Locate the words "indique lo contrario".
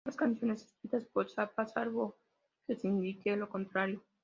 2.87-4.01